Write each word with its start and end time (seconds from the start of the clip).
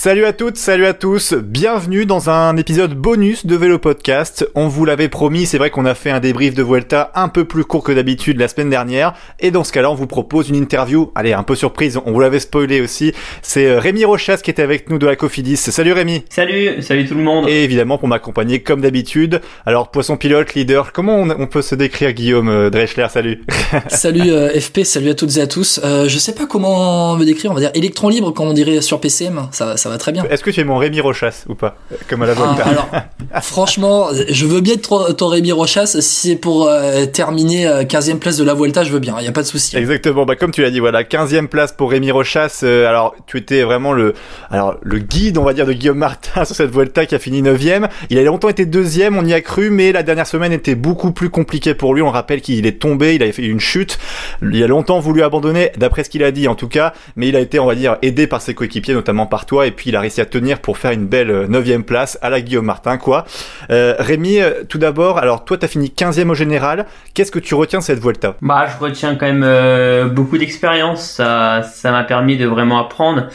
Salut 0.00 0.26
à 0.26 0.32
toutes, 0.32 0.58
salut 0.58 0.86
à 0.86 0.94
tous, 0.94 1.34
bienvenue 1.34 2.06
dans 2.06 2.30
un 2.30 2.56
épisode 2.56 2.94
bonus 2.94 3.46
de 3.46 3.56
Vélo 3.56 3.80
Podcast. 3.80 4.48
On 4.54 4.68
vous 4.68 4.84
l'avait 4.84 5.08
promis, 5.08 5.44
c'est 5.44 5.58
vrai 5.58 5.70
qu'on 5.70 5.84
a 5.86 5.96
fait 5.96 6.10
un 6.10 6.20
débrief 6.20 6.54
de 6.54 6.62
Vuelta 6.62 7.10
un 7.16 7.28
peu 7.28 7.44
plus 7.44 7.64
court 7.64 7.82
que 7.82 7.90
d'habitude 7.90 8.38
la 8.38 8.46
semaine 8.46 8.70
dernière, 8.70 9.14
et 9.40 9.50
dans 9.50 9.64
ce 9.64 9.72
cas-là 9.72 9.90
on 9.90 9.96
vous 9.96 10.06
propose 10.06 10.50
une 10.50 10.54
interview, 10.54 11.10
allez 11.16 11.32
un 11.32 11.42
peu 11.42 11.56
surprise, 11.56 11.98
on 12.06 12.12
vous 12.12 12.20
l'avait 12.20 12.38
spoilé 12.38 12.80
aussi, 12.80 13.12
c'est 13.42 13.66
euh, 13.66 13.80
Rémi 13.80 14.04
Rochas 14.04 14.36
qui 14.36 14.52
était 14.52 14.62
avec 14.62 14.88
nous 14.88 14.98
de 14.98 15.06
la 15.06 15.16
Cofidis. 15.16 15.56
Salut 15.56 15.92
Rémi 15.92 16.22
Salut, 16.30 16.80
salut 16.80 17.04
tout 17.04 17.16
le 17.16 17.24
monde. 17.24 17.48
Et 17.48 17.64
évidemment 17.64 17.98
pour 17.98 18.06
m'accompagner 18.06 18.62
comme 18.62 18.80
d'habitude, 18.80 19.40
alors 19.66 19.90
poisson 19.90 20.16
pilote, 20.16 20.54
leader, 20.54 20.92
comment 20.92 21.16
on, 21.16 21.28
on 21.30 21.48
peut 21.48 21.60
se 21.60 21.74
décrire 21.74 22.12
Guillaume 22.12 22.50
euh, 22.50 22.70
Dreschler, 22.70 23.08
salut 23.10 23.42
Salut 23.88 24.30
euh, 24.30 24.60
FP, 24.60 24.84
salut 24.84 25.08
à 25.08 25.14
toutes 25.14 25.38
et 25.38 25.40
à 25.40 25.48
tous. 25.48 25.80
Euh, 25.82 26.08
je 26.08 26.18
sais 26.18 26.36
pas 26.36 26.46
comment 26.46 27.16
me 27.16 27.24
décrire, 27.24 27.50
on 27.50 27.54
va 27.54 27.60
dire 27.60 27.72
électron 27.74 28.08
libre 28.08 28.30
comme 28.30 28.46
on 28.46 28.52
dirait 28.52 28.80
sur 28.80 29.00
PCM, 29.00 29.48
ça, 29.50 29.76
ça 29.76 29.87
va 29.88 29.98
très 29.98 30.12
bien. 30.12 30.24
Est-ce 30.30 30.42
que 30.42 30.50
tu 30.50 30.60
es 30.60 30.64
mon 30.64 30.76
Rémi 30.76 31.00
Rochas 31.00 31.44
ou 31.48 31.54
pas 31.54 31.76
Comme 32.08 32.22
à 32.22 32.26
la 32.26 32.32
Ah, 32.32 32.34
Volta. 32.34 32.64
alors, 32.64 32.88
franchement, 33.42 34.08
je 34.28 34.46
veux 34.46 34.60
bien 34.60 34.74
être 34.74 35.12
ton 35.12 35.28
Rémi 35.28 35.52
Rochas. 35.52 35.86
Si 36.00 36.28
c'est 36.28 36.36
pour 36.36 36.68
euh, 36.68 37.06
terminer 37.06 37.66
euh, 37.66 37.82
15e 37.84 38.18
place 38.18 38.36
de 38.36 38.44
la 38.44 38.54
Vuelta, 38.54 38.84
je 38.84 38.92
veux 38.92 38.98
bien, 38.98 39.16
il 39.18 39.24
y 39.24 39.28
a 39.28 39.32
pas 39.32 39.42
de 39.42 39.46
souci. 39.46 39.76
Exactement, 39.76 40.24
bah 40.24 40.36
comme 40.36 40.50
tu 40.50 40.62
l'as 40.62 40.70
dit, 40.70 40.80
voilà, 40.80 41.02
15e 41.02 41.46
place 41.48 41.72
pour 41.72 41.90
Rémi 41.90 42.10
Rochas. 42.10 42.60
Euh, 42.62 42.88
alors, 42.88 43.14
tu 43.26 43.38
étais 43.38 43.62
vraiment 43.62 43.92
le 43.92 44.14
alors 44.50 44.76
le 44.82 44.98
guide, 44.98 45.38
on 45.38 45.44
va 45.44 45.52
dire, 45.52 45.66
de 45.66 45.72
Guillaume 45.72 45.98
Martin 45.98 46.44
sur 46.44 46.54
cette 46.54 46.70
Vuelta 46.70 47.06
qui 47.06 47.14
a 47.14 47.18
fini 47.18 47.42
9e. 47.42 47.88
Il 48.10 48.18
a 48.18 48.22
longtemps 48.22 48.48
été 48.48 48.66
deuxième, 48.66 49.16
on 49.16 49.24
y 49.24 49.32
a 49.34 49.40
cru, 49.40 49.70
mais 49.70 49.92
la 49.92 50.02
dernière 50.02 50.26
semaine 50.26 50.52
était 50.52 50.74
beaucoup 50.74 51.12
plus 51.12 51.30
compliquée 51.30 51.74
pour 51.74 51.94
lui. 51.94 52.02
On 52.02 52.10
rappelle 52.10 52.40
qu'il 52.40 52.66
est 52.66 52.80
tombé, 52.80 53.14
il 53.14 53.22
avait 53.22 53.32
fait 53.32 53.42
une 53.44 53.60
chute. 53.60 53.98
Il 54.42 54.62
a 54.62 54.66
longtemps 54.66 55.00
voulu 55.00 55.22
abandonner, 55.22 55.72
d'après 55.76 56.04
ce 56.04 56.10
qu'il 56.10 56.22
a 56.24 56.30
dit 56.30 56.48
en 56.48 56.54
tout 56.54 56.68
cas, 56.68 56.92
mais 57.16 57.28
il 57.28 57.36
a 57.36 57.40
été, 57.40 57.58
on 57.58 57.66
va 57.66 57.74
dire, 57.74 57.96
aidé 58.02 58.26
par 58.26 58.42
ses 58.42 58.54
coéquipiers, 58.54 58.94
notamment 58.94 59.26
par 59.26 59.46
toi, 59.46 59.66
et 59.66 59.70
puis 59.78 59.90
il 59.90 59.96
a 59.96 60.00
réussi 60.00 60.20
à 60.20 60.26
tenir 60.26 60.58
pour 60.58 60.76
faire 60.76 60.90
une 60.90 61.06
belle 61.06 61.30
euh, 61.30 61.46
9e 61.46 61.84
place 61.84 62.18
à 62.20 62.30
la 62.30 62.40
Guillaume 62.40 62.66
Martin, 62.66 62.98
quoi. 62.98 63.24
Euh, 63.70 63.94
Rémi, 63.98 64.40
euh, 64.40 64.64
tout 64.68 64.78
d'abord, 64.78 65.18
alors 65.18 65.44
toi, 65.44 65.56
t'as 65.56 65.68
fini 65.68 65.92
15e 65.96 66.28
au 66.30 66.34
général. 66.34 66.84
Qu'est-ce 67.14 67.30
que 67.30 67.38
tu 67.38 67.54
retiens 67.54 67.78
de 67.78 67.84
cette 67.84 68.00
Vuelta? 68.00 68.34
Bah, 68.42 68.66
je 68.66 68.84
retiens 68.84 69.14
quand 69.14 69.26
même 69.26 69.44
euh, 69.44 70.08
beaucoup 70.08 70.36
d'expérience. 70.36 71.08
Ça, 71.08 71.62
ça 71.62 71.92
m'a 71.92 72.02
permis 72.02 72.36
de 72.36 72.46
vraiment 72.46 72.80
apprendre. 72.80 73.28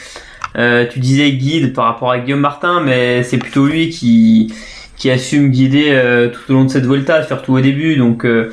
Euh, 0.58 0.85
tu 0.85 1.00
disais 1.00 1.31
guide 1.31 1.73
par 1.73 1.85
rapport 1.85 2.11
à 2.11 2.19
Guillaume 2.19 2.41
Martin, 2.41 2.81
mais 2.81 3.23
c'est 3.23 3.38
plutôt 3.38 3.66
lui 3.66 3.89
qui 3.89 4.53
qui 4.95 5.09
assume 5.09 5.50
guider 5.50 5.88
euh, 5.89 6.30
tout 6.30 6.39
au 6.50 6.53
long 6.53 6.63
de 6.66 6.69
cette 6.69 6.85
Volta, 6.85 7.23
surtout 7.23 7.53
au 7.53 7.59
début. 7.59 7.95
Donc, 7.97 8.25
euh, 8.25 8.52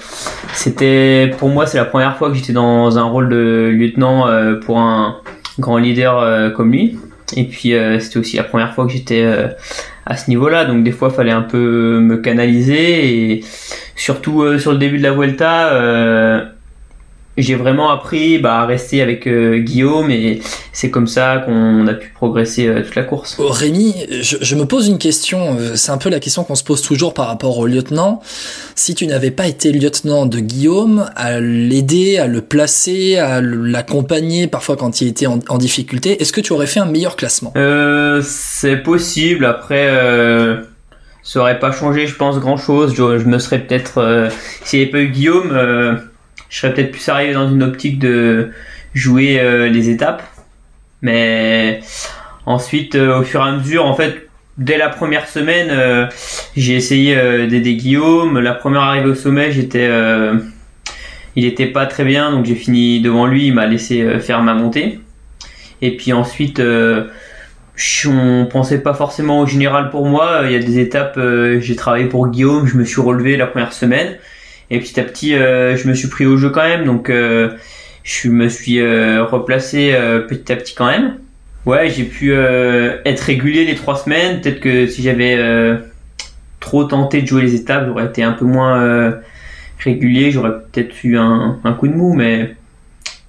c'était 0.53 1.31
pour 1.39 1.49
moi, 1.49 1.67
c'est 1.67 1.79
la 1.79 1.85
première 1.85 2.17
fois 2.17 2.29
que 2.29 2.35
j'étais 2.35 2.53
dans 2.53 2.99
un 2.99 3.05
rôle 3.05 3.29
de 3.29 3.71
lieutenant 3.73 4.27
euh, 4.27 4.57
pour 4.57 4.79
un 4.79 5.17
grand 5.59 5.77
leader 5.77 6.19
euh, 6.19 6.51
comme 6.51 6.73
lui. 6.73 6.99
Et 7.37 7.45
puis, 7.45 7.75
euh, 7.75 7.99
c'était 8.01 8.19
aussi 8.19 8.37
la 8.37 8.45
première 8.45 8.75
fois 8.75 8.87
que 8.87 8.93
j'étais 8.93 9.23
euh, 9.23 9.49
à 10.07 10.17
ce 10.17 10.31
niveau-là. 10.31 10.65
Donc, 10.65 10.85
des 10.85 10.93
fois, 10.93 11.11
fallait 11.11 11.31
un 11.31 11.43
peu 11.43 12.01
me 12.01 12.17
canaliser 12.17 13.33
et 13.33 13.45
surtout 13.97 14.43
euh, 14.43 14.59
sur 14.59 14.73
le 14.73 14.79
début 14.79 14.99
de 14.99 15.03
la 15.03 15.13
Vuelta. 15.13 16.51
J'ai 17.43 17.55
vraiment 17.55 17.91
appris 17.91 18.39
bah, 18.39 18.61
à 18.61 18.67
rester 18.67 19.03
avec 19.03 19.27
euh, 19.27 19.59
Guillaume 19.59 20.11
et 20.11 20.41
c'est 20.73 20.91
comme 20.91 21.07
ça 21.07 21.43
qu'on 21.45 21.87
a 21.87 21.95
pu 21.95 22.11
progresser 22.15 22.67
euh, 22.67 22.83
toute 22.83 22.95
la 22.95 23.03
course. 23.03 23.37
Oh, 23.39 23.49
Rémi, 23.49 23.95
je, 24.23 24.37
je 24.41 24.55
me 24.55 24.65
pose 24.65 24.89
une 24.89 24.99
question, 24.99 25.57
euh, 25.59 25.75
c'est 25.75 25.93
un 25.93 25.99
peu 25.99 26.11
la 26.11 26.21
question 26.21 26.45
qu'on 26.45 26.55
se 26.55 26.65
pose 26.65 26.83
toujours 26.83 27.15
par 27.15 27.27
rapport 27.27 27.59
au 27.59 27.67
lieutenant. 27.67 28.21
Si 28.75 28.95
tu 28.95 29.07
n'avais 29.07 29.31
pas 29.31 29.47
été 29.47 29.73
lieutenant 29.73 30.27
de 30.27 30.41
Guillaume, 30.41 31.11
à 31.17 31.41
l'aider, 31.41 32.19
à 32.19 32.27
le 32.27 32.41
placer, 32.41 33.19
à 33.19 33.41
l'accompagner 33.41 34.47
parfois 34.47 34.77
quand 34.77 35.01
il 35.01 35.09
était 35.09 35.27
en, 35.27 35.41
en 35.49 35.59
difficulté, 35.59 36.21
est-ce 36.21 36.33
que 36.33 36.41
tu 36.41 36.53
aurais 36.53 36.67
fait 36.67 36.81
un 36.81 36.87
meilleur 36.87 37.17
classement? 37.17 37.53
Euh, 37.57 38.23
c'est 38.25 38.77
possible. 38.77 39.45
Après, 39.45 39.89
ça 41.23 41.41
aurait 41.41 41.59
pas 41.59 41.73
changé, 41.73 42.07
je 42.07 42.15
pense, 42.15 42.39
grand 42.39 42.57
chose. 42.57 42.95
Je, 42.97 43.19
je 43.19 43.25
me 43.25 43.39
serais 43.39 43.59
peut-être, 43.59 44.31
s'il 44.65 44.79
n'y 44.79 44.85
avait 44.85 44.93
pas 44.93 45.01
eu 45.01 45.09
Guillaume, 45.09 46.01
je 46.51 46.59
serais 46.59 46.75
peut-être 46.75 46.91
plus 46.91 47.09
arrivé 47.09 47.33
dans 47.33 47.49
une 47.49 47.63
optique 47.63 47.99
de 47.99 48.51
jouer 48.93 49.41
euh, 49.41 49.69
les 49.69 49.89
étapes. 49.89 50.23
Mais 51.01 51.81
ensuite, 52.45 52.97
euh, 52.97 53.21
au 53.21 53.23
fur 53.23 53.41
et 53.41 53.49
à 53.49 53.53
mesure, 53.53 53.87
en 53.87 53.95
fait, 53.95 54.29
dès 54.59 54.77
la 54.77 54.89
première 54.89 55.29
semaine, 55.29 55.69
euh, 55.71 56.07
j'ai 56.57 56.75
essayé 56.75 57.17
d'aider 57.47 57.75
Guillaume. 57.77 58.41
La 58.41 58.53
première 58.53 58.83
arrivée 58.83 59.09
au 59.09 59.15
sommet, 59.15 59.53
j'étais, 59.53 59.89
il 61.37 61.47
était 61.47 61.67
pas 61.67 61.87
très 61.87 62.05
bien, 62.05 62.33
donc 62.33 62.45
j'ai 62.45 62.57
fini 62.57 63.01
devant 63.01 63.27
lui. 63.27 63.47
Il 63.47 63.55
m'a 63.55 63.67
laissé 63.67 64.19
faire 64.19 64.43
ma 64.43 64.55
montée. 64.55 65.01
Et 65.81 65.97
puis 65.97 66.13
ensuite, 66.13 66.61
on 66.61 68.47
pensait 68.51 68.83
pas 68.83 68.93
forcément 68.93 69.41
au 69.41 69.47
général 69.47 69.89
pour 69.91 70.05
moi. 70.07 70.43
Il 70.45 70.53
y 70.53 70.57
a 70.57 70.59
des 70.59 70.81
étapes, 70.81 71.19
j'ai 71.61 71.77
travaillé 71.77 72.07
pour 72.07 72.27
Guillaume, 72.29 72.67
je 72.67 72.77
me 72.77 72.85
suis 72.85 73.01
relevé 73.01 73.37
la 73.37 73.47
première 73.47 73.73
semaine. 73.73 74.17
Et 74.71 74.79
petit 74.79 75.01
à 75.01 75.03
petit, 75.03 75.35
euh, 75.35 75.77
je 75.77 75.89
me 75.89 75.95
suis 75.95 76.09
pris 76.09 76.27
au 76.27 76.37
jeu 76.37 76.51
quand 76.51 76.63
même. 76.63 76.85
Donc, 76.85 77.11
euh, 77.11 77.51
je 78.05 78.29
me 78.29 78.49
suis 78.49 78.81
euh, 78.81 79.25
replacé 79.25 79.95
petit 80.29 80.53
à 80.53 80.57
petit 80.57 80.75
quand 80.75 80.87
même. 80.87 81.19
Ouais, 81.67 81.91
j'ai 81.91 82.05
pu 82.05 82.33
être 82.33 83.21
régulier 83.21 83.65
les 83.65 83.75
trois 83.75 83.97
semaines. 83.97 84.41
Peut-être 84.41 84.61
que 84.61 84.87
si 84.87 85.03
j'avais 85.03 85.39
trop 86.59 86.85
tenté 86.85 87.21
de 87.23 87.27
jouer 87.27 87.43
les 87.43 87.55
étapes, 87.55 87.85
j'aurais 87.87 88.07
été 88.07 88.23
un 88.23 88.33
peu 88.33 88.47
moins 88.47 89.15
régulier. 89.79 90.31
J'aurais 90.31 90.53
peut-être 90.73 91.05
eu 91.05 91.19
un, 91.19 91.59
un 91.63 91.73
coup 91.75 91.89
de 91.89 91.93
mou, 91.93 92.15
mais 92.15 92.55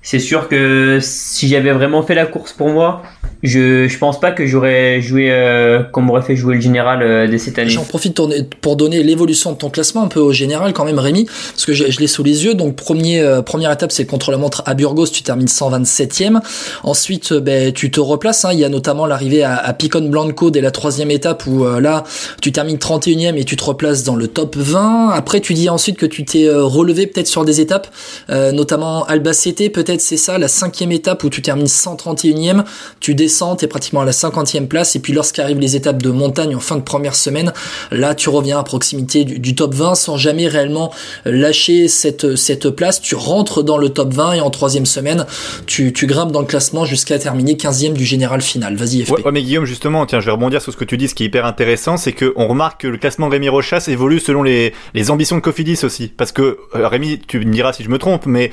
c'est 0.02 0.20
sûr 0.20 0.48
que 0.48 1.00
si 1.02 1.50
j'avais 1.50 1.72
vraiment 1.72 2.04
fait 2.04 2.16
la 2.16 2.26
course 2.26 2.54
pour 2.54 2.70
moi, 2.70 3.04
je, 3.44 3.88
je 3.88 3.98
pense 3.98 4.20
pas 4.20 4.32
que 4.32 4.46
j'aurais 4.46 5.02
joué 5.02 5.30
euh, 5.32 5.84
qu'on 5.84 6.02
m'aurait 6.02 6.22
fait 6.22 6.36
jouer 6.36 6.56
le 6.56 6.62
général 6.62 7.02
euh, 7.02 7.28
dès 7.28 7.38
cette 7.38 7.58
année. 7.60 7.70
J'en 7.70 7.84
profite 7.84 8.16
pour- 8.62 8.76
donner 8.76 9.04
l'évolution 9.04 9.52
de 9.52 9.58
ton 9.58 9.70
classement 9.70 10.04
un 10.04 10.08
peu 10.08 10.20
au 10.20 10.32
général 10.32 10.74
quand 10.74 10.86
même 10.86 11.00
Rémi, 11.00 11.26
parce 11.26 11.66
que 11.66 11.74
je, 11.74 11.90
je 11.92 12.00
l'ai 12.00 12.08
sous 12.08 12.24
les 12.24 12.46
yeux. 12.46 12.54
Donc 12.54 12.76
premier, 12.76 13.20
euh, 13.20 13.42
première 13.42 13.72
étape 13.72 13.92
c'est 13.92 14.04
le 14.04 14.08
contre-la-montre 14.10 14.64
à 14.66 14.74
Burgos, 14.74 15.08
tu 15.08 15.24
termines 15.24 15.48
127e. 15.48 16.40
Ensuite 16.84 17.32
euh, 17.34 17.40
ben, 17.40 17.74
tu 17.74 17.92
te 17.92 18.00
replaces, 18.00 18.46
hein. 18.46 18.52
il 18.54 18.60
y 18.60 18.66
a 18.66 18.70
notamment 18.70 19.06
l'arrivée 19.06 19.44
à, 19.44 19.56
à 19.56 19.74
Picon 19.74 20.02
Blanco 20.08 20.52
dès 20.52 20.62
la 20.62 20.72
troisième 20.72 21.12
étape 21.12 21.44
où 21.48 21.66
euh, 21.66 21.80
là 21.80 22.04
tu 22.42 22.52
termines 22.52 22.78
31e 22.78 23.36
et 23.38 23.44
tu 23.44 23.56
te 23.56 23.64
replaces 23.64 24.04
dans 24.04 24.16
le 24.16 24.28
top 24.28 24.56
20. 24.56 25.10
Après 25.10 25.40
tu 25.42 25.54
dis 25.54 25.70
ensuite 25.70 25.98
que 25.98 26.06
tu 26.06 26.24
t'es 26.26 26.48
relevé 26.50 27.08
peut-être 27.08 27.28
sur 27.28 27.46
des 27.46 27.62
étapes, 27.62 27.88
notamment 28.30 29.06
Albacete, 29.06 29.72
peut-être 29.72 30.02
c'est 30.02 30.18
ça, 30.18 30.38
la 30.38 30.48
cinquième 30.48 30.92
étape 30.92 31.24
où 31.24 31.30
tu 31.30 31.42
termines 31.42 31.66
131e, 31.68 32.64
tu 33.00 33.16
descends, 33.16 33.31
t'es 33.58 33.68
pratiquement 33.68 34.02
à 34.02 34.06
la 34.06 34.12
50e 34.12 34.68
place 34.68 34.96
et 34.96 35.00
puis 35.00 35.14
lorsqu'arrivent 35.14 35.60
les 35.60 35.76
étapes 35.76 36.02
de 36.02 36.10
montagne 36.10 36.56
en 36.56 36.60
fin 36.60 36.76
de 36.76 36.82
première 36.82 37.16
semaine, 37.16 37.52
Là, 37.92 38.16
tu 38.16 38.30
reviens 38.30 38.60
à 38.60 38.64
proximité 38.64 39.26
du, 39.26 39.56
top 39.56 39.74
20 39.74 39.96
sans 39.96 40.18
jamais 40.18 40.48
réellement 40.48 40.94
lâcher 41.26 41.88
cette, 41.88 42.36
cette 42.36 42.70
place. 42.70 43.02
Tu 43.02 43.16
rentres 43.16 43.64
dans 43.64 43.78
le 43.78 43.90
top 43.90 44.14
20 44.14 44.34
et 44.34 44.42
en 44.42 44.50
troisième 44.50 44.86
semaine, 44.86 45.26
tu, 45.66 45.92
grimpes 46.06 46.32
dans 46.32 46.42
le 46.42 46.48
classement 46.48 46.86
jusqu'à 46.86 47.20
terminer 47.20 47.54
15e 47.54 47.94
du 47.94 48.06
général 48.06 48.42
final. 48.42 48.76
Vas-y, 48.76 49.04
FP. 49.04 49.26
Ouais, 49.26 49.32
mais 49.32 49.42
Guillaume, 49.42 49.66
justement, 49.66 50.06
tiens, 50.06 50.20
je 50.20 50.26
vais 50.26 50.32
rebondir 50.32 50.62
sur 50.62 50.72
ce 50.72 50.78
que 50.78 50.86
tu 50.86 50.98
dis, 50.98 51.08
ce 51.08 51.16
qui 51.16 51.24
est 51.24 51.28
hyper 51.28 51.46
intéressant, 51.46 51.98
c'est 51.98 52.14
qu'on 52.14 52.48
remarque 52.48 52.82
que 52.82 52.88
le 52.88 52.98
classement 52.98 53.28
de 53.28 53.34
Rémi 53.34 53.50
Rochas 53.50 53.86
évolue 53.88 54.20
selon 54.20 54.44
les, 54.44 54.74
les 54.94 55.12
ambitions 55.12 55.36
de 55.36 55.42
Cofidis 55.42 55.80
aussi. 55.84 56.08
Parce 56.08 56.32
que, 56.32 56.58
euh, 56.76 56.88
Rémi, 56.88 57.20
tu 57.20 57.40
me 57.40 57.54
diras 57.54 57.74
si 57.74 57.84
je 57.84 57.90
me 57.90 57.98
trompe, 57.98 58.26
mais 58.26 58.52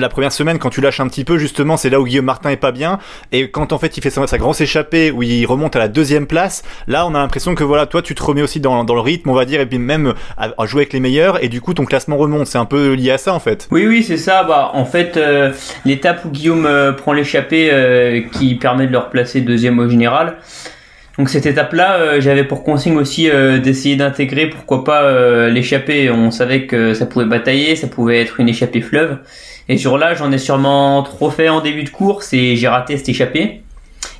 la 0.00 0.08
première 0.08 0.32
semaine, 0.32 0.58
quand 0.58 0.70
tu 0.70 0.80
lâches 0.80 1.00
un 1.00 1.08
petit 1.08 1.24
peu, 1.24 1.38
justement, 1.38 1.76
c'est 1.76 1.90
là 1.90 2.00
où 2.00 2.04
Guillaume 2.04 2.24
Martin 2.24 2.50
est 2.50 2.56
pas 2.56 2.72
bien. 2.72 2.98
Et 3.32 3.50
quand 3.50 3.72
en 3.72 3.78
fait 3.78 3.96
il 3.96 4.02
fait 4.02 4.10
sa, 4.10 4.26
sa 4.26 4.38
grosse 4.38 4.60
échappée, 4.60 5.10
où 5.10 5.22
il 5.22 5.46
remonte 5.46 5.76
à 5.76 5.78
la 5.78 5.88
deuxième 5.88 6.26
place, 6.26 6.62
là 6.88 7.06
on 7.06 7.14
a 7.14 7.18
l'impression 7.18 7.54
que 7.54 7.64
voilà, 7.64 7.86
toi 7.86 8.02
tu 8.02 8.14
te 8.14 8.22
remets 8.22 8.42
aussi 8.42 8.60
dans, 8.60 8.82
le 8.82 9.00
rythme, 9.00 9.30
on 9.30 9.34
va 9.34 9.44
dire, 9.44 9.60
et 9.60 9.66
puis 9.66 9.78
même 9.78 10.14
à, 10.36 10.66
jouer 10.66 10.82
avec 10.82 10.92
les 10.92 11.00
meilleurs, 11.00 11.42
et 11.42 11.48
du 11.48 11.60
coup 11.60 11.74
ton 11.74 11.84
classement 11.84 12.16
remonte. 12.16 12.46
C'est 12.46 12.58
un 12.58 12.64
peu 12.64 12.94
lié 12.94 13.12
à 13.12 13.18
ça 13.18 13.34
en 13.34 13.40
fait. 13.40 13.68
Oui, 13.70 13.86
oui, 13.86 14.02
c'est 14.02 14.16
ça. 14.16 14.42
Bah, 14.44 14.70
en 14.74 14.84
fait, 14.84 15.16
euh, 15.16 15.52
l'étape 15.84 16.24
où 16.24 16.30
Guillaume 16.30 16.66
euh, 16.66 16.92
prend 16.92 17.12
l'échappée 17.12 17.70
euh, 17.72 18.22
qui 18.32 18.54
permet 18.56 18.86
de 18.86 18.92
le 18.92 18.98
replacer 18.98 19.40
deuxième 19.40 19.78
au 19.78 19.88
général. 19.88 20.36
Donc 21.18 21.28
cette 21.28 21.44
étape-là, 21.44 22.18
j'avais 22.20 22.44
pour 22.44 22.64
consigne 22.64 22.96
aussi 22.96 23.28
d'essayer 23.62 23.96
d'intégrer, 23.96 24.46
pourquoi 24.46 24.84
pas, 24.84 25.48
l'échappée. 25.48 26.08
On 26.08 26.30
savait 26.30 26.64
que 26.64 26.94
ça 26.94 27.04
pouvait 27.04 27.26
batailler, 27.26 27.76
ça 27.76 27.88
pouvait 27.88 28.22
être 28.22 28.40
une 28.40 28.48
échappée 28.48 28.80
fleuve. 28.80 29.18
Et 29.70 29.78
sur 29.78 29.98
là, 29.98 30.14
j'en 30.14 30.32
ai 30.32 30.38
sûrement 30.38 31.04
trop 31.04 31.30
fait 31.30 31.48
en 31.48 31.60
début 31.60 31.84
de 31.84 31.90
course 31.90 32.32
et 32.32 32.56
j'ai 32.56 32.66
raté 32.66 32.96
cette 32.96 33.08
échappée. 33.08 33.62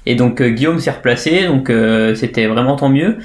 Et 0.07 0.15
donc 0.15 0.41
euh, 0.41 0.51
Guillaume 0.51 0.79
s'est 0.79 0.93
replacé, 0.93 1.49
donc 1.49 1.71
euh, 1.71 2.15
c'était 2.15 2.47
vraiment 2.47 2.77
tant 2.77 2.89
mieux. 2.89 3.19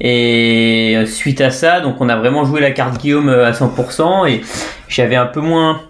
Et 0.00 1.04
suite 1.06 1.40
à 1.40 1.50
ça, 1.50 1.78
donc 1.78 2.00
on 2.00 2.08
a 2.08 2.16
vraiment 2.16 2.44
joué 2.44 2.60
la 2.60 2.72
carte 2.72 3.00
Guillaume 3.00 3.28
euh, 3.28 3.46
à 3.46 3.52
100% 3.52 4.28
et 4.28 4.40
j'avais 4.88 5.14
un 5.14 5.26
peu 5.26 5.40
moins 5.40 5.80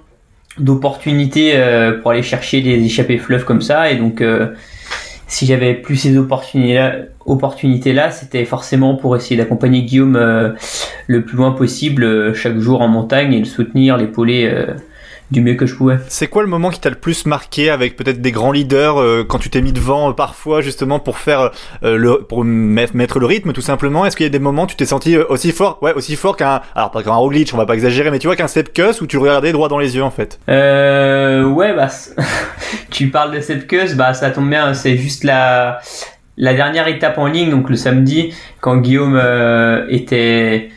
d'opportunités 0.58 1.58
pour 2.00 2.12
aller 2.12 2.22
chercher 2.22 2.60
des 2.60 2.84
échappées 2.84 3.18
fleuves 3.18 3.44
comme 3.44 3.60
ça 3.60 3.90
et 3.90 3.96
donc 3.96 4.22
si 5.26 5.46
j'avais 5.46 5.74
plus 5.74 5.96
ces 5.96 6.16
opportunités 6.16 6.74
là, 6.74 6.94
opportunités 7.26 7.92
là 7.92 8.10
c'était 8.10 8.44
forcément 8.44 8.94
pour 8.94 9.16
essayer 9.16 9.36
d'accompagner 9.36 9.82
Guillaume 9.82 10.16
euh, 10.16 10.50
le 11.06 11.24
plus 11.24 11.36
loin 11.36 11.52
possible 11.52 12.04
euh, 12.04 12.34
chaque 12.34 12.58
jour 12.58 12.82
en 12.82 12.88
montagne 12.88 13.32
et 13.32 13.38
le 13.38 13.44
soutenir, 13.44 13.96
l'épauler 13.96 14.46
euh, 14.46 14.74
du 15.30 15.40
mieux 15.40 15.54
que 15.54 15.66
je 15.66 15.74
pouvais. 15.74 15.98
C'est 16.08 16.28
quoi 16.28 16.42
le 16.42 16.48
moment 16.48 16.70
qui 16.70 16.80
t'a 16.80 16.90
le 16.90 16.96
plus 16.96 17.26
marqué 17.26 17.70
avec 17.70 17.96
peut-être 17.96 18.20
des 18.20 18.32
grands 18.32 18.52
leaders 18.52 19.00
euh, 19.00 19.24
quand 19.26 19.38
tu 19.38 19.50
t'es 19.50 19.62
mis 19.62 19.72
devant 19.72 20.10
euh, 20.10 20.12
parfois 20.12 20.60
justement 20.60 20.98
pour 20.98 21.18
faire 21.18 21.50
euh, 21.82 21.96
le 21.96 22.18
pour 22.18 22.44
mettre 22.44 23.18
le 23.18 23.26
rythme 23.26 23.52
tout 23.52 23.62
simplement? 23.62 24.04
Est-ce 24.04 24.16
qu'il 24.16 24.24
y 24.24 24.26
a 24.26 24.30
des 24.30 24.38
moments 24.38 24.64
où 24.64 24.66
tu 24.66 24.76
t'es 24.76 24.84
senti 24.84 25.16
aussi 25.16 25.52
fort 25.52 25.78
ouais 25.82 25.94
aussi 25.94 26.16
fort 26.16 26.36
qu'un 26.36 26.60
alors 26.74 26.90
pas 26.90 27.02
qu'un 27.02 27.14
Roglic 27.14 27.50
on 27.54 27.56
va 27.56 27.66
pas 27.66 27.74
exagérer 27.74 28.10
mais 28.10 28.18
tu 28.18 28.26
vois 28.26 28.36
qu'un 28.36 28.48
Sepkus 28.48 29.00
où 29.00 29.06
tu 29.06 29.16
regardais 29.16 29.52
droit 29.52 29.68
dans 29.68 29.78
les 29.78 29.96
yeux 29.96 30.02
en 30.02 30.10
fait? 30.10 30.38
Euh 30.48 31.44
ouais 31.44 31.74
bah 31.74 31.88
tu 32.90 33.08
parles 33.08 33.34
de 33.34 33.40
Sepkus 33.40 33.94
bah 33.94 34.12
ça 34.14 34.30
tombe 34.30 34.50
bien 34.50 34.74
c'est 34.74 34.96
juste 34.96 35.24
la 35.24 35.80
la 36.36 36.52
dernière 36.52 36.86
étape 36.86 37.16
en 37.16 37.26
ligne 37.26 37.50
donc 37.50 37.70
le 37.70 37.76
samedi 37.76 38.34
quand 38.60 38.76
Guillaume 38.76 39.20
était 39.88 40.68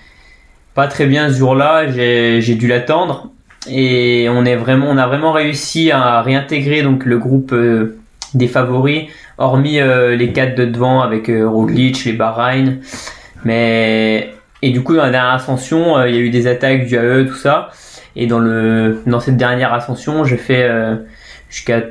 pas 0.73 0.87
très 0.87 1.05
bien 1.05 1.29
ce 1.29 1.37
jour-là 1.37 1.87
j'ai 1.89 2.55
dû 2.55 2.67
l'attendre 2.67 3.31
et 3.69 4.27
on 4.29 4.45
est 4.45 4.55
vraiment, 4.55 4.87
on 4.89 4.97
a 4.97 5.07
vraiment 5.07 5.31
réussi 5.31 5.91
à 5.91 6.21
réintégrer 6.21 6.81
donc 6.81 7.05
le 7.05 7.17
groupe 7.17 7.51
euh, 7.53 7.97
des 8.33 8.47
favoris, 8.47 9.05
hormis 9.37 9.79
euh, 9.79 10.15
les 10.15 10.31
quatre 10.31 10.55
de 10.55 10.65
devant 10.65 11.01
avec 11.01 11.29
euh, 11.29 11.47
Roglic, 11.47 12.05
les 12.05 12.13
Bahreïn. 12.13 12.79
Mais 13.43 14.33
et 14.61 14.71
du 14.71 14.81
coup 14.81 14.95
dans 14.95 15.03
la 15.03 15.11
dernière 15.11 15.33
ascension, 15.33 16.03
il 16.05 16.15
y 16.15 16.17
a 16.17 16.21
eu 16.21 16.29
des 16.29 16.47
attaques 16.47 16.85
du 16.85 16.97
AE, 16.97 17.25
tout 17.27 17.35
ça. 17.35 17.69
Et 18.15 18.25
dans 18.25 18.39
le 18.39 19.01
dans 19.05 19.19
cette 19.19 19.37
dernière 19.37 19.73
ascension, 19.73 20.23
j'ai 20.23 20.37
fait 20.37 20.67
jusqu'à 21.49 21.81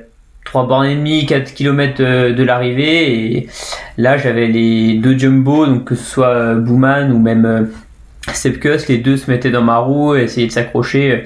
3 0.44 0.66
bornes 0.66 0.86
et 0.86 0.96
demie, 0.96 1.24
4 1.26 1.54
km 1.54 2.02
de, 2.02 2.42
l'arrivée 2.42 3.36
et 3.36 3.48
là 3.96 4.18
j'avais 4.18 4.48
les 4.48 4.94
deux 4.94 5.16
jumbo 5.16 5.66
donc 5.66 5.84
que 5.84 5.94
ce 5.94 6.04
soit 6.04 6.54
Bouman 6.56 7.12
ou 7.12 7.18
même 7.20 7.68
Sepkus, 8.32 8.88
les 8.88 8.98
deux 8.98 9.16
se 9.16 9.30
mettaient 9.30 9.50
dans 9.50 9.62
ma 9.62 9.78
roue 9.78 10.14
essayaient 10.14 10.46
de 10.46 10.52
s'accrocher 10.52 11.24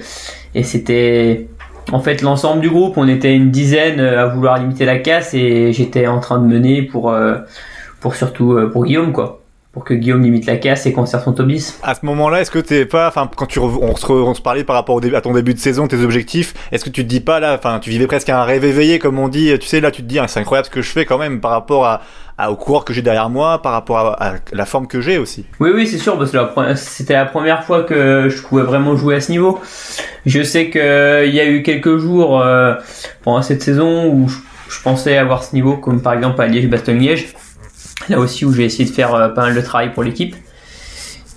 et 0.53 0.63
c'était 0.63 1.47
en 1.91 1.99
fait 1.99 2.21
l'ensemble 2.21 2.61
du 2.61 2.69
groupe. 2.69 2.97
On 2.97 3.07
était 3.07 3.35
une 3.35 3.51
dizaine 3.51 3.99
euh, 3.99 4.23
à 4.23 4.27
vouloir 4.27 4.57
limiter 4.57 4.85
la 4.85 4.99
casse 4.99 5.33
et 5.33 5.73
j'étais 5.73 6.07
en 6.07 6.19
train 6.19 6.39
de 6.39 6.45
mener 6.45 6.81
pour 6.83 7.11
euh, 7.11 7.37
surtout 8.13 8.53
euh, 8.53 8.69
pour 8.69 8.85
Guillaume 8.85 9.13
quoi 9.13 9.41
pour 9.71 9.85
que 9.85 9.93
Guillaume 9.93 10.21
limite 10.21 10.47
la 10.47 10.57
casse 10.57 10.85
et 10.85 10.91
conserve 10.91 11.23
son 11.23 11.31
Tobis. 11.31 11.75
À 11.81 11.95
ce 11.95 12.05
moment-là, 12.05 12.41
est-ce 12.41 12.51
que 12.51 12.59
t'es 12.59 12.85
pas, 12.85 13.07
enfin, 13.07 13.29
quand 13.33 13.45
tu 13.45 13.57
on 13.59 13.95
se, 13.95 14.41
parlait 14.41 14.65
par 14.65 14.75
rapport 14.75 14.99
à 15.01 15.21
ton 15.21 15.31
début 15.31 15.53
de 15.53 15.59
saison, 15.59 15.87
tes 15.87 16.01
objectifs, 16.01 16.53
est-ce 16.73 16.83
que 16.83 16.89
tu 16.89 17.03
te 17.03 17.07
dis 17.07 17.21
pas 17.21 17.39
là, 17.39 17.55
enfin, 17.57 17.79
tu 17.79 17.89
vivais 17.89 18.05
presque 18.05 18.27
un 18.27 18.43
rêve 18.43 18.65
éveillé, 18.65 18.99
comme 18.99 19.17
on 19.17 19.29
dit, 19.29 19.57
tu 19.59 19.67
sais, 19.67 19.79
là, 19.79 19.89
tu 19.89 20.01
te 20.01 20.07
dis, 20.07 20.19
ah, 20.19 20.27
c'est 20.27 20.41
incroyable 20.41 20.65
ce 20.65 20.71
que 20.71 20.81
je 20.81 20.89
fais 20.89 21.05
quand 21.05 21.17
même 21.17 21.39
par 21.39 21.51
rapport 21.51 21.85
à, 21.85 22.01
au 22.49 22.55
coureur 22.55 22.85
que 22.85 22.93
j'ai 22.93 23.01
derrière 23.01 23.29
moi, 23.29 23.61
par 23.61 23.73
rapport 23.73 24.21
à, 24.21 24.35
la 24.51 24.65
forme 24.65 24.87
que 24.87 25.01
j'ai 25.01 25.17
aussi. 25.17 25.45
Oui, 25.59 25.71
oui, 25.73 25.87
c'est 25.87 25.97
sûr, 25.97 26.17
parce 26.17 26.31
que 26.31 26.37
c'était 26.75 27.13
la 27.13 27.25
première 27.25 27.63
fois 27.63 27.83
que 27.83 28.29
je 28.29 28.41
pouvais 28.41 28.63
vraiment 28.63 28.95
jouer 28.95 29.15
à 29.15 29.21
ce 29.21 29.31
niveau. 29.31 29.59
Je 30.25 30.41
sais 30.41 30.69
qu'il 30.69 30.79
y 31.33 31.39
a 31.39 31.45
eu 31.45 31.63
quelques 31.63 31.97
jours 31.97 32.41
euh, 32.41 32.75
pendant 33.23 33.41
cette 33.41 33.61
saison 33.61 34.07
où 34.07 34.29
je, 34.29 34.81
pensais 34.83 35.17
avoir 35.17 35.43
ce 35.43 35.53
niveau, 35.53 35.77
comme 35.77 36.01
par 36.01 36.13
exemple 36.13 36.41
à 36.41 36.47
Liège-Bastogne-Liège 36.47 37.33
là 38.09 38.19
aussi 38.19 38.45
où 38.45 38.53
j'ai 38.53 38.65
essayé 38.65 38.85
de 38.85 38.93
faire 38.93 39.13
euh, 39.13 39.29
pas 39.29 39.41
mal 39.41 39.55
de 39.55 39.61
travail 39.61 39.93
pour 39.93 40.03
l'équipe. 40.03 40.35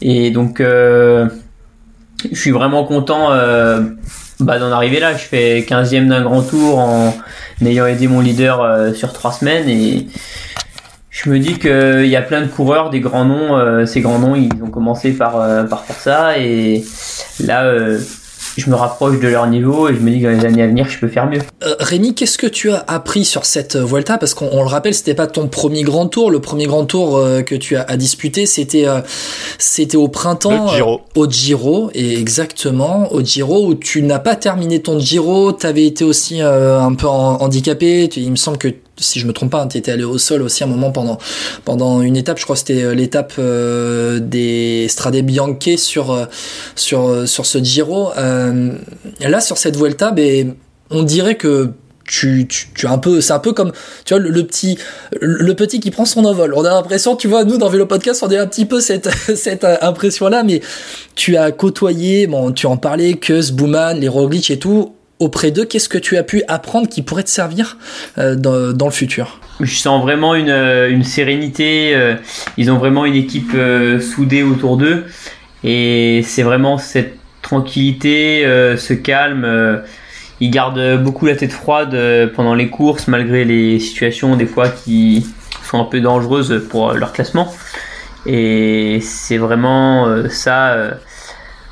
Et 0.02 0.30
donc, 0.30 0.60
euh, 0.60 1.28
je 2.30 2.38
suis 2.38 2.50
vraiment 2.50 2.84
content 2.84 3.32
euh, 3.32 3.80
bah, 4.40 4.58
d'en 4.58 4.70
arriver 4.70 5.00
là. 5.00 5.14
Je 5.14 5.24
fais 5.24 5.60
15e 5.60 6.08
d'un 6.08 6.22
grand 6.22 6.42
tour 6.42 6.78
en 6.78 7.14
ayant 7.64 7.86
aidé 7.86 8.08
mon 8.08 8.20
leader 8.20 8.94
sur 8.94 9.12
trois 9.12 9.32
semaines 9.32 9.68
et 9.68 10.06
je 11.16 11.30
me 11.30 11.38
dis 11.38 11.58
qu'il 11.58 12.06
y 12.06 12.16
a 12.16 12.22
plein 12.22 12.42
de 12.42 12.48
coureurs, 12.48 12.90
des 12.90 13.00
grands 13.00 13.24
noms. 13.24 13.86
ces 13.86 14.00
grands 14.00 14.18
noms, 14.18 14.34
ils 14.34 14.50
ont 14.62 14.70
commencé 14.70 15.12
par, 15.12 15.34
par 15.68 15.84
faire 15.84 15.96
ça 15.96 16.38
et 16.38 16.84
là 17.38 17.72
je 18.56 18.70
me 18.70 18.74
rapproche 18.74 19.20
de 19.20 19.28
leur 19.28 19.46
niveau 19.46 19.88
et 19.88 19.94
je 19.94 20.00
me 20.00 20.10
dis 20.10 20.20
que 20.20 20.26
dans 20.26 20.30
les 20.30 20.44
années 20.44 20.62
à 20.62 20.66
venir, 20.66 20.88
je 20.88 20.98
peux 20.98 21.08
faire 21.08 21.26
mieux. 21.28 21.40
Euh, 21.62 21.74
Rémi, 21.80 22.14
qu'est-ce 22.14 22.38
que 22.38 22.46
tu 22.46 22.70
as 22.70 22.84
appris 22.86 23.24
sur 23.24 23.44
cette 23.44 23.76
Vuelta? 23.76 24.18
Parce 24.18 24.34
qu'on 24.34 24.62
le 24.62 24.68
rappelle, 24.68 24.94
c'était 24.94 25.14
pas 25.14 25.26
ton 25.26 25.48
premier 25.48 25.82
grand 25.82 26.06
tour. 26.06 26.30
Le 26.30 26.40
premier 26.40 26.66
grand 26.66 26.84
tour 26.84 27.16
euh, 27.16 27.42
que 27.42 27.54
tu 27.54 27.76
as 27.76 27.82
à 27.82 27.96
disputer, 27.96 28.46
c'était 28.46 28.86
euh, 28.86 29.00
c'était 29.58 29.96
au 29.96 30.08
printemps. 30.08 30.68
Giro. 30.68 31.00
au 31.14 31.28
Giro, 31.28 31.90
et 31.94 32.18
exactement 32.18 33.12
au 33.12 33.22
Giro 33.22 33.66
où 33.66 33.74
tu 33.74 34.02
n'as 34.02 34.18
pas 34.18 34.36
terminé 34.36 34.80
ton 34.80 34.98
Giro. 34.98 35.52
Tu 35.52 35.66
avais 35.66 35.86
été 35.86 36.04
aussi 36.04 36.40
un 36.40 36.94
peu 36.94 37.06
handicapé. 37.06 38.08
Il 38.16 38.30
me 38.30 38.36
semble 38.36 38.58
que 38.58 38.68
si 38.98 39.20
je 39.20 39.26
me 39.26 39.32
trompe 39.32 39.50
pas, 39.50 39.62
hein, 39.62 39.68
tu 39.68 39.78
étais 39.78 39.92
allé 39.92 40.04
au 40.04 40.18
sol 40.18 40.42
aussi 40.42 40.64
un 40.64 40.66
moment 40.66 40.92
pendant 40.92 41.18
pendant 41.64 42.02
une 42.02 42.16
étape. 42.16 42.38
Je 42.38 42.44
crois 42.44 42.54
que 42.54 42.60
c'était 42.60 42.82
euh, 42.82 42.94
l'étape 42.94 43.34
euh, 43.38 44.20
des 44.20 44.86
Strade 44.88 45.16
Bianche 45.16 45.76
sur 45.76 46.12
euh, 46.12 46.26
sur 46.76 47.28
sur 47.28 47.46
ce 47.46 47.58
Giro. 47.58 48.12
là, 48.14 49.40
sur 49.40 49.58
cette 49.58 49.76
Vuelta, 49.76 50.10
ben, 50.10 50.54
on 50.90 51.02
dirait 51.02 51.36
que 51.36 51.70
tu, 52.06 52.46
tu, 52.48 52.68
tu 52.74 52.86
un 52.86 52.98
peu 52.98 53.20
c'est 53.20 53.32
un 53.32 53.38
peu 53.38 53.52
comme 53.52 53.72
tu 54.04 54.14
vois 54.14 54.22
le, 54.22 54.46
petit 54.46 54.78
le 55.20 55.54
petit 55.54 55.80
qui 55.80 55.90
prend 55.90 56.04
son 56.04 56.26
envol 56.26 56.52
on 56.54 56.62
a 56.62 56.68
l'impression 56.68 57.16
tu 57.16 57.28
vois 57.28 57.44
nous 57.44 57.56
dans 57.56 57.70
Vélo 57.70 57.86
Podcast 57.86 58.22
on 58.22 58.30
a 58.30 58.38
un 58.38 58.46
petit 58.46 58.66
peu 58.66 58.82
cette 58.82 59.08
cette 59.34 59.64
impression 59.64 60.28
là 60.28 60.42
mais 60.42 60.60
tu 61.14 61.38
as 61.38 61.50
côtoyé 61.50 62.26
bon 62.26 62.52
tu 62.52 62.66
en 62.66 62.76
parlais 62.76 63.14
que 63.14 63.50
Bouman 63.52 63.98
les 63.98 64.08
Roglic 64.08 64.50
et 64.50 64.58
tout 64.58 64.93
auprès 65.18 65.50
d'eux, 65.50 65.64
qu'est-ce 65.64 65.88
que 65.88 65.98
tu 65.98 66.16
as 66.16 66.22
pu 66.22 66.42
apprendre 66.48 66.88
qui 66.88 67.02
pourrait 67.02 67.22
te 67.22 67.30
servir 67.30 67.78
euh, 68.18 68.34
dans, 68.34 68.86
le 68.86 68.92
futur? 68.92 69.40
Je 69.60 69.74
sens 69.74 70.02
vraiment 70.02 70.34
une, 70.34 70.50
euh, 70.50 70.90
une 70.90 71.04
sérénité, 71.04 71.94
euh, 71.94 72.16
ils 72.56 72.70
ont 72.70 72.78
vraiment 72.78 73.04
une 73.04 73.14
équipe 73.14 73.56
soudée 74.00 74.42
autour 74.42 74.76
d'eux 74.76 75.04
et 75.62 76.22
c'est 76.24 76.42
vraiment 76.42 76.78
cette 76.78 77.16
tranquillité, 77.42 78.42
ce 78.76 78.94
calme. 78.94 79.82
ils 80.40 80.50
gardent 80.50 81.02
beaucoup 81.02 81.26
la 81.26 81.36
tête 81.36 81.52
froide 81.52 81.96
pendant 82.34 82.54
les 82.54 82.68
courses 82.68 83.06
malgré 83.06 83.44
les 83.44 83.78
situations 83.78 84.36
des 84.36 84.46
fois 84.46 84.68
qui 84.68 85.26
sont 85.62 85.78
un 85.78 85.84
peu 85.84 86.00
dangereuses 86.00 86.66
pour 86.70 86.94
leur 86.94 87.12
classement 87.12 87.54
et 88.26 88.98
c'est 89.02 89.36
vraiment 89.36 90.06
ça 90.30 90.96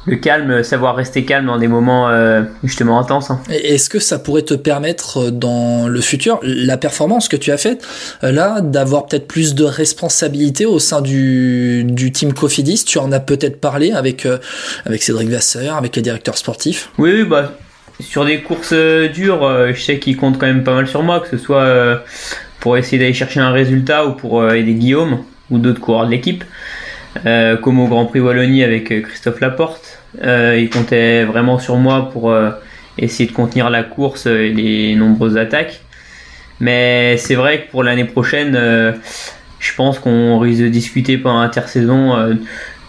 le 0.05 0.17
calme, 0.17 0.63
savoir 0.65 0.97
rester 0.97 1.25
calme 1.25 1.47
dans 1.47 1.59
des 1.59 1.69
moments 1.69 2.09
euh, 2.09 2.43
justement 2.65 2.99
intenses. 2.99 3.31
Hein. 3.31 3.41
Est-ce 3.51 3.89
que 3.89 4.01
ça 4.01 4.19
pourrait 4.19 4.43
te 4.43 4.55
permettre 4.55 5.29
euh, 5.29 5.31
dans 5.31 5.87
le 5.87 6.01
futur, 6.01 6.41
la 6.43 6.77
performance 6.77 7.29
que 7.29 7.37
tu 7.37 7.53
as 7.53 7.57
faite, 7.57 7.87
euh, 8.25 8.33
là, 8.33 8.61
d'avoir 8.61 9.07
peut-être 9.07 9.29
plus 9.29 9.55
de 9.55 9.65
responsabilité 9.65 10.67
au 10.67 10.79
sein 10.79 11.03
du, 11.03 11.85
du 11.85 12.11
team 12.11 12.33
Cofidis? 12.33 12.85
Tu 12.85 12.99
en 12.99 13.13
as 13.13 13.21
peut-être 13.21 13.61
parlé 13.61 13.93
avec, 13.93 14.27
avec 14.87 15.03
Cédric 15.03 15.29
Vasseur, 15.29 15.77
avec 15.77 15.95
les 15.95 16.03
directeurs 16.03 16.37
sportifs? 16.37 16.91
Oui, 16.99 17.23
bah, 17.25 17.53
sur 18.01 18.25
des 18.25 18.41
courses 18.43 18.75
dures, 18.75 19.73
je 19.73 19.81
sais 19.81 19.99
qu'ils 19.99 20.17
comptent 20.17 20.39
quand 20.39 20.47
même 20.47 20.65
pas 20.65 20.75
mal 20.75 20.89
sur 20.89 21.03
moi, 21.03 21.21
que 21.21 21.29
ce 21.29 21.39
soit 21.39 22.03
pour 22.61 22.77
essayer 22.77 22.99
d'aller 22.99 23.13
chercher 23.13 23.41
un 23.41 23.53
résultat 23.53 24.07
ou 24.07 24.13
pour 24.13 24.51
aider 24.53 24.75
Guillaume 24.75 25.23
ou 25.51 25.59
d'autres 25.59 25.81
coureurs 25.81 26.07
de 26.07 26.11
l'équipe. 26.11 26.45
Euh, 27.27 27.57
comme 27.59 27.79
au 27.79 27.89
Grand 27.89 28.07
Prix 28.07 28.21
Wallonie 28.21 28.65
avec 28.65 28.91
euh, 28.91 29.03
Christophe 29.03 29.41
Laporte. 29.41 29.99
Euh, 30.23 30.59
il 30.59 30.71
comptait 30.71 31.25
vraiment 31.25 31.59
sur 31.59 31.77
moi 31.77 32.11
pour 32.11 32.35
essayer 32.99 33.29
de 33.29 33.35
contenir 33.35 33.71
la 33.71 33.83
course 33.83 34.27
et 34.27 34.49
les 34.49 34.95
nombreuses 34.95 35.37
attaques. 35.37 35.83
Mais 36.61 37.17
c'est 37.17 37.35
vrai 37.35 37.63
que 37.63 37.71
pour 37.71 37.83
l'année 37.83 38.05
prochaine, 38.05 38.55
je 39.59 39.75
pense 39.75 39.99
qu'on 39.99 40.39
risque 40.39 40.63
de 40.63 40.69
discuter 40.69 41.19
pendant 41.19 41.41
l'intersaison 41.41 42.37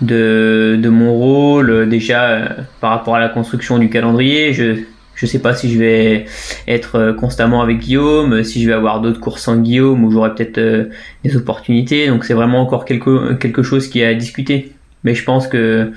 de, 0.02 0.78
de, 0.78 0.90
mon 0.90 1.14
rôle 1.14 1.90
déjà 1.90 2.50
par 2.82 2.92
rapport 2.92 3.16
à 3.16 3.20
la 3.20 3.30
construction 3.30 3.80
du 3.80 3.90
calendrier. 3.90 4.54
Je 5.16 5.26
sais 5.26 5.40
pas 5.40 5.54
si 5.56 5.72
je 5.72 5.80
vais 5.80 6.26
être 6.68 6.96
euh, 6.96 7.14
constamment 7.14 7.62
avec 7.62 7.80
Guillaume, 7.80 8.44
si 8.44 8.62
je 8.62 8.68
vais 8.68 8.74
avoir 8.74 9.02
d'autres 9.02 9.20
courses 9.20 9.44
sans 9.44 9.58
Guillaume, 9.58 10.04
où 10.04 10.12
j'aurai 10.12 10.34
peut-être 10.34 10.58
euh, 10.58 10.86
des 11.24 11.36
opportunités. 11.36 12.08
Donc 12.08 12.26
c'est 12.26 12.34
vraiment 12.34 12.62
encore 12.62 12.86
quelque, 12.86 13.64
chose 13.64 13.88
qui 13.88 14.02
est 14.02 14.06
à 14.06 14.14
discuter. 14.14 14.74
Mais 15.04 15.16
je 15.16 15.24
pense 15.24 15.48
que 15.48 15.92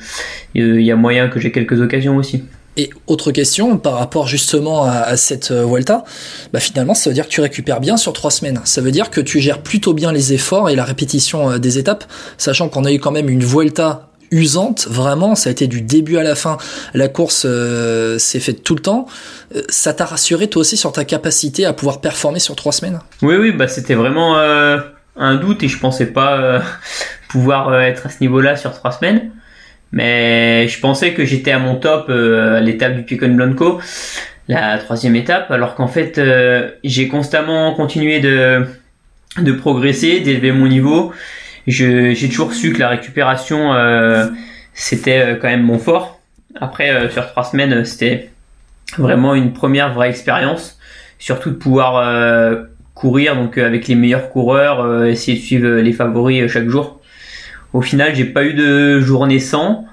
euh, 0.56 0.80
y 0.80 0.90
a 0.90 0.96
moyen 0.96 1.28
que 1.28 1.40
j'ai 1.40 1.52
quelques 1.52 1.80
occasions 1.80 2.16
aussi. 2.16 2.44
Et 2.78 2.90
autre 3.06 3.32
question 3.32 3.78
par 3.78 3.94
rapport 3.94 4.26
justement 4.26 4.84
à, 4.84 5.16
cette 5.16 5.50
Vuelta, 5.50 6.04
bah 6.52 6.60
finalement 6.60 6.92
ça 6.92 7.08
veut 7.08 7.14
dire 7.14 7.24
que 7.24 7.30
tu 7.30 7.40
récupères 7.40 7.80
bien 7.80 7.96
sur 7.96 8.12
trois 8.12 8.30
semaines. 8.30 8.60
Ça 8.64 8.82
veut 8.82 8.90
dire 8.90 9.08
que 9.08 9.22
tu 9.22 9.40
gères 9.40 9.62
plutôt 9.62 9.94
bien 9.94 10.12
les 10.12 10.34
efforts 10.34 10.68
et 10.68 10.76
la 10.76 10.84
répétition 10.84 11.58
des 11.58 11.78
étapes, 11.78 12.04
sachant 12.36 12.68
qu'on 12.68 12.84
a 12.84 12.92
eu 12.92 12.98
quand 12.98 13.12
même 13.12 13.30
une 13.30 13.42
Vuelta 13.42 14.10
usante, 14.30 14.86
vraiment, 14.88 15.34
ça 15.34 15.48
a 15.48 15.52
été 15.52 15.66
du 15.66 15.82
début 15.82 16.16
à 16.16 16.22
la 16.22 16.34
fin. 16.34 16.56
La 16.94 17.08
course 17.08 17.44
euh, 17.48 18.18
s'est 18.18 18.40
faite 18.40 18.62
tout 18.62 18.74
le 18.74 18.80
temps. 18.80 19.06
Euh, 19.54 19.62
ça 19.68 19.92
t'a 19.94 20.04
rassuré 20.04 20.48
toi 20.48 20.60
aussi 20.60 20.76
sur 20.76 20.92
ta 20.92 21.04
capacité 21.04 21.64
à 21.64 21.72
pouvoir 21.72 22.00
performer 22.00 22.38
sur 22.38 22.56
trois 22.56 22.72
semaines? 22.72 23.00
Oui, 23.22 23.36
oui, 23.36 23.52
bah 23.52 23.68
c'était 23.68 23.94
vraiment 23.94 24.38
euh, 24.38 24.78
un 25.16 25.36
doute 25.36 25.62
et 25.62 25.68
je 25.68 25.78
pensais 25.78 26.06
pas 26.06 26.62
pouvoir 27.28 27.80
être 27.80 28.06
à 28.06 28.10
ce 28.10 28.16
niveau-là 28.20 28.56
sur 28.56 28.72
trois 28.72 28.92
semaines. 28.92 29.30
Mais 29.92 30.66
je 30.68 30.80
pensais 30.80 31.14
que 31.14 31.24
j'étais 31.24 31.52
à 31.52 31.58
mon 31.58 31.76
top 31.76 32.10
à 32.10 32.60
l'étape 32.60 32.96
du 32.96 33.02
Picon 33.04 33.28
Blanco, 33.28 33.80
la 34.48 34.78
troisième 34.78 35.14
étape, 35.14 35.50
alors 35.50 35.76
qu'en 35.76 35.86
fait 35.86 36.20
j'ai 36.82 37.08
constamment 37.08 37.72
continué 37.74 38.18
de 38.18 38.66
de 39.38 39.52
progresser, 39.52 40.20
d'élever 40.20 40.52
mon 40.52 40.66
niveau. 40.66 41.12
J'ai 41.66 42.28
toujours 42.28 42.52
su 42.52 42.72
que 42.72 42.78
la 42.78 42.88
récupération 42.88 43.72
c'était 44.72 45.38
quand 45.40 45.48
même 45.48 45.62
mon 45.62 45.78
fort. 45.78 46.20
Après 46.60 47.10
sur 47.10 47.26
trois 47.26 47.44
semaines 47.44 47.84
c'était 47.84 48.30
vraiment 48.98 49.34
une 49.34 49.52
première 49.52 49.92
vraie 49.92 50.08
expérience, 50.08 50.78
surtout 51.18 51.50
de 51.50 51.56
pouvoir 51.56 51.96
euh, 51.96 52.62
courir 52.94 53.36
donc 53.36 53.58
euh, 53.58 53.66
avec 53.66 53.88
les 53.88 53.94
meilleurs 53.94 54.30
coureurs, 54.30 54.80
euh, 54.80 55.06
essayer 55.06 55.36
de 55.36 55.42
suivre 55.42 55.68
les 55.68 55.92
favoris 55.92 56.50
chaque 56.50 56.68
jour. 56.68 57.00
Au 57.72 57.82
final, 57.82 58.14
j'ai 58.14 58.24
pas 58.24 58.44
eu 58.44 58.54
de 58.54 59.00
journée 59.00 59.38
sans, 59.38 59.84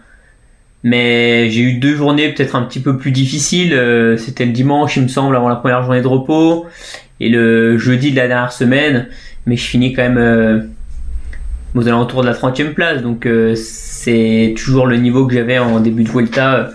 mais 0.84 1.50
j'ai 1.50 1.62
eu 1.62 1.74
deux 1.74 1.96
journées 1.96 2.30
peut-être 2.34 2.56
un 2.56 2.62
petit 2.63 2.80
peu 2.80 2.98
plus 2.98 3.12
difficiles. 3.12 3.77
C'était 4.18 4.46
le 4.46 4.51
dimanche, 4.51 4.96
il 4.96 5.03
me 5.03 5.08
semble, 5.10 5.36
avant 5.36 5.50
la 5.50 5.56
première 5.56 5.84
journée 5.84 6.01
de 6.01 6.08
repos, 6.08 6.65
et 7.20 7.27
le 7.27 7.77
jeudi 7.77 8.12
de 8.12 8.15
la 8.15 8.27
dernière 8.30 8.53
semaine. 8.53 9.08
Mais 9.48 9.58
je 9.58 9.65
finis 9.65 9.92
quand 9.92 10.03
même 10.03 10.70
aux 11.75 11.88
alentours 11.88 12.22
de 12.22 12.27
la 12.27 12.34
30e 12.34 12.74
place, 12.74 13.01
donc 13.01 13.27
c'est 13.56 14.53
toujours 14.58 14.86
le 14.86 14.98
niveau 14.98 15.25
que 15.25 15.34
j'avais 15.34 15.58
en 15.58 15.80
début 15.80 16.03
de 16.03 16.10
Vuelta, 16.10 16.70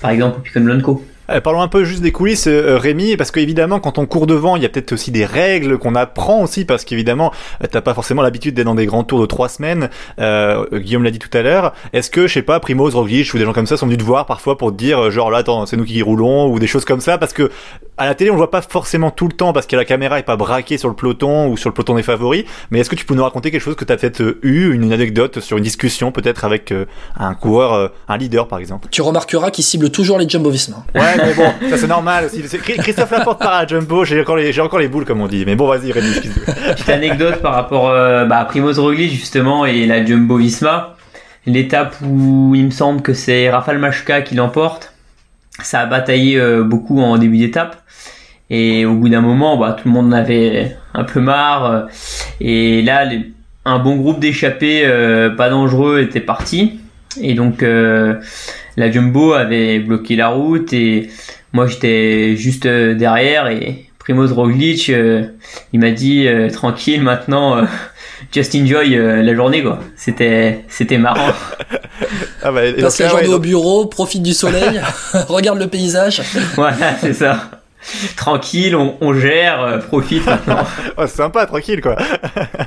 par 0.00 0.10
exemple 0.10 0.38
au 0.38 0.42
Picon 0.42 0.60
Blanco. 0.60 1.04
Euh, 1.30 1.40
parlons 1.40 1.60
un 1.60 1.68
peu 1.68 1.84
juste 1.84 2.02
des 2.02 2.12
coulisses, 2.12 2.46
euh, 2.46 2.78
Rémi, 2.78 3.16
parce 3.16 3.30
qu'évidemment, 3.30 3.80
quand 3.80 3.98
on 3.98 4.06
court 4.06 4.26
devant, 4.26 4.56
il 4.56 4.62
y 4.62 4.66
a 4.66 4.68
peut-être 4.68 4.92
aussi 4.92 5.10
des 5.10 5.24
règles 5.24 5.78
qu'on 5.78 5.94
apprend 5.94 6.42
aussi, 6.42 6.64
parce 6.64 6.84
qu'évidemment, 6.84 7.32
euh, 7.62 7.66
t'as 7.70 7.80
pas 7.80 7.94
forcément 7.94 8.22
l'habitude 8.22 8.54
d'être 8.54 8.66
dans 8.66 8.74
des 8.74 8.86
grands 8.86 9.04
tours 9.04 9.20
de 9.20 9.26
trois 9.26 9.48
semaines. 9.48 9.90
Euh, 10.20 10.64
Guillaume 10.72 11.02
l'a 11.02 11.10
dit 11.10 11.18
tout 11.18 11.36
à 11.36 11.42
l'heure. 11.42 11.72
Est-ce 11.92 12.10
que, 12.10 12.26
je 12.26 12.34
sais 12.34 12.42
pas, 12.42 12.60
Primoz, 12.60 12.94
Roglic 12.94 13.34
ou 13.34 13.38
des 13.38 13.44
gens 13.44 13.52
comme 13.52 13.66
ça 13.66 13.76
sont 13.76 13.86
venus 13.86 13.98
te 13.98 14.04
voir 14.04 14.26
parfois 14.26 14.56
pour 14.56 14.70
te 14.70 14.76
dire, 14.76 15.10
genre 15.10 15.30
là, 15.30 15.38
attends, 15.38 15.66
c'est 15.66 15.76
nous 15.76 15.84
qui 15.84 16.00
roulons 16.02 16.48
ou 16.48 16.58
des 16.58 16.66
choses 16.66 16.84
comme 16.84 17.00
ça, 17.00 17.18
parce 17.18 17.32
que 17.32 17.50
à 17.98 18.04
la 18.04 18.14
télé, 18.14 18.30
on 18.30 18.34
le 18.34 18.38
voit 18.38 18.50
pas 18.50 18.60
forcément 18.60 19.10
tout 19.10 19.26
le 19.26 19.32
temps 19.32 19.54
parce 19.54 19.66
que 19.66 19.74
la 19.74 19.86
caméra 19.86 20.18
est 20.18 20.22
pas 20.22 20.36
braquée 20.36 20.76
sur 20.76 20.90
le 20.90 20.94
peloton 20.94 21.48
ou 21.48 21.56
sur 21.56 21.70
le 21.70 21.74
peloton 21.74 21.94
des 21.94 22.02
favoris. 22.02 22.44
Mais 22.70 22.80
est-ce 22.80 22.90
que 22.90 22.94
tu 22.94 23.06
peux 23.06 23.14
nous 23.14 23.22
raconter 23.22 23.50
quelque 23.50 23.62
chose 23.62 23.74
que 23.74 23.86
tu 23.86 23.92
as 23.92 23.96
peut-être 23.96 24.36
eu, 24.42 24.74
une 24.74 24.92
anecdote 24.92 25.40
sur 25.40 25.56
une 25.56 25.64
discussion 25.64 26.12
peut-être 26.12 26.44
avec 26.44 26.74
un 27.18 27.34
coureur, 27.34 27.92
un 28.08 28.16
leader 28.18 28.48
par 28.48 28.58
exemple? 28.58 28.88
Tu 28.90 29.00
remarqueras 29.00 29.50
qu'il 29.50 29.64
cible 29.64 29.90
toujours 29.90 30.18
les. 30.18 30.26
Ouais, 30.94 31.15
ça 31.70 31.76
c'est 31.76 31.86
normal 31.86 32.26
aussi. 32.26 32.42
Christophe 32.42 33.10
Laporte 33.10 33.40
part 33.40 33.54
à 33.54 33.66
Jumbo, 33.66 34.04
j'ai 34.04 34.20
encore, 34.20 34.78
les, 34.78 34.88
boules 34.88 35.04
comme 35.04 35.20
on 35.20 35.26
dit. 35.26 35.44
Mais 35.46 35.54
bon, 35.54 35.68
vas-y, 35.68 35.92
Rémi, 35.92 36.08
Petite 36.70 36.88
anecdote 36.88 37.40
par 37.42 37.54
rapport 37.54 37.90
euh, 37.90 38.24
bah, 38.24 38.38
à 38.38 38.44
Primoz 38.44 38.78
Roglic 38.78 39.10
justement 39.10 39.66
et 39.66 39.86
la 39.86 40.04
Jumbo 40.04 40.36
Visma. 40.36 40.96
L'étape 41.46 41.96
où 42.02 42.54
il 42.54 42.64
me 42.64 42.70
semble 42.70 43.02
que 43.02 43.12
c'est 43.12 43.50
Rafal 43.50 43.78
Machka 43.78 44.22
qui 44.22 44.34
l'emporte, 44.34 44.94
ça 45.62 45.80
a 45.80 45.86
bataillé 45.86 46.38
euh, 46.38 46.64
beaucoup 46.64 47.00
en 47.00 47.18
début 47.18 47.38
d'étape. 47.38 47.76
Et 48.48 48.84
au 48.84 48.94
bout 48.94 49.08
d'un 49.08 49.20
moment, 49.20 49.56
bah, 49.56 49.76
tout 49.78 49.88
le 49.88 49.94
monde 49.94 50.12
en 50.12 50.16
avait 50.16 50.76
un 50.94 51.04
peu 51.04 51.20
marre. 51.20 51.70
Euh, 51.70 51.82
et 52.40 52.82
là, 52.82 53.08
un 53.64 53.78
bon 53.78 53.96
groupe 53.96 54.20
d'échappés 54.20 54.88
pas 55.36 55.48
dangereux 55.48 56.00
était 56.00 56.20
parti. 56.20 56.80
Et 57.20 57.34
donc 57.34 57.64
la 58.76 58.90
Jumbo 58.90 59.32
avait 59.32 59.78
bloqué 59.78 60.16
la 60.16 60.28
route 60.28 60.72
et 60.72 61.10
moi, 61.56 61.66
j'étais 61.66 62.36
juste 62.36 62.66
euh, 62.66 62.94
derrière 62.94 63.46
et 63.46 63.86
Primoz 63.98 64.30
Roglic, 64.32 64.90
euh, 64.90 65.24
il 65.72 65.80
m'a 65.80 65.90
dit 65.90 66.28
euh, 66.28 66.50
tranquille 66.50 67.02
maintenant. 67.02 67.66
just 68.32 68.54
enjoy 68.54 68.90
la 68.90 69.34
journée 69.34 69.62
quoi. 69.62 69.80
C'était 69.96 70.64
c'était 70.68 70.98
marrant. 70.98 71.32
ah 72.42 72.52
bah, 72.52 72.60
Passe 72.78 72.98
la 72.98 73.08
journée 73.08 73.28
au 73.28 73.38
bureau, 73.38 73.86
profite 73.86 74.22
du 74.22 74.34
soleil, 74.34 74.82
regarde 75.28 75.58
le 75.58 75.66
paysage. 75.66 76.20
Voilà, 76.56 76.96
c'est 77.00 77.14
ça. 77.14 77.50
Tranquille, 78.16 78.76
on, 78.76 79.14
gère, 79.14 79.80
profite 79.86 80.26
maintenant. 80.26 80.58
oh, 80.98 81.02
c'est 81.06 81.16
sympa, 81.16 81.46
tranquille 81.46 81.80
quoi. 81.80 81.96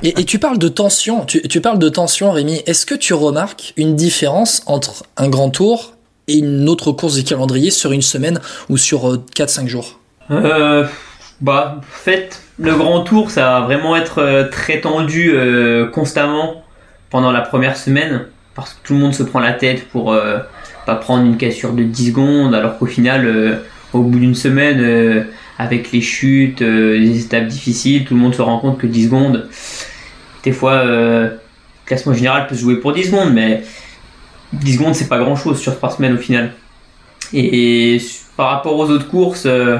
et, 0.02 0.18
et, 0.20 0.24
tu 0.24 0.38
parles 0.38 0.58
de 0.58 0.68
tension, 0.68 1.26
tu, 1.26 1.42
tu 1.42 1.60
parles 1.60 1.78
de 1.78 1.88
tension 1.90 2.32
Rémi. 2.32 2.62
Est-ce 2.66 2.86
que 2.86 2.94
tu 2.94 3.14
remarques 3.14 3.72
une 3.76 3.94
différence 3.94 4.62
entre 4.66 5.04
un 5.16 5.28
grand 5.28 5.50
tour 5.50 5.94
une 6.34 6.68
autre 6.68 6.92
course 6.92 7.14
du 7.14 7.24
calendrier 7.24 7.70
sur 7.70 7.92
une 7.92 8.02
semaine 8.02 8.40
ou 8.68 8.76
sur 8.76 9.16
4-5 9.36 9.64
euh, 9.64 9.66
jours. 9.66 10.00
Euh, 10.30 10.86
Bah, 11.40 11.76
en 11.78 11.82
fait, 11.82 12.42
le 12.58 12.74
grand 12.74 13.00
tour, 13.02 13.30
ça 13.30 13.42
va 13.42 13.60
vraiment 13.60 13.96
être 13.96 14.18
euh, 14.18 14.48
très 14.48 14.80
tendu 14.80 15.32
constamment 15.92 16.62
pendant 17.10 17.32
la 17.32 17.40
première 17.40 17.76
semaine 17.76 18.26
parce 18.54 18.74
que 18.74 18.78
tout 18.86 18.94
le 18.94 19.00
monde 19.00 19.14
se 19.14 19.22
prend 19.22 19.40
la 19.40 19.52
tête 19.52 19.88
pour 19.88 20.14
pas 20.86 20.94
prendre 20.96 21.24
une 21.24 21.36
cassure 21.36 21.72
de 21.72 21.82
10 21.82 22.08
secondes 22.08 22.54
alors 22.54 22.78
qu'au 22.78 22.86
final, 22.86 23.60
au 23.92 24.02
bout 24.02 24.18
d'une 24.18 24.34
semaine, 24.34 25.26
avec 25.58 25.92
les 25.92 26.00
chutes, 26.00 26.60
les 26.60 27.24
étapes 27.24 27.46
difficiles, 27.46 28.04
tout 28.04 28.14
le 28.14 28.20
monde 28.20 28.34
se 28.34 28.42
rend 28.42 28.58
compte 28.58 28.78
que 28.78 28.86
10 28.86 29.04
secondes, 29.06 29.48
des 30.44 30.52
fois, 30.52 30.84
classement 31.86 32.12
général 32.12 32.46
peut 32.46 32.54
se 32.54 32.60
jouer 32.60 32.76
pour 32.76 32.92
10 32.92 33.04
secondes, 33.04 33.32
mais 33.32 33.62
10 34.52 34.74
secondes, 34.74 34.94
c'est 34.94 35.08
pas 35.08 35.18
grand 35.18 35.36
chose 35.36 35.60
sur 35.60 35.76
3 35.76 35.90
semaines 35.90 36.14
au 36.14 36.18
final. 36.18 36.52
Et, 37.32 37.98
par 38.36 38.50
rapport 38.50 38.76
aux 38.76 38.90
autres 38.90 39.08
courses, 39.08 39.44
euh, 39.46 39.78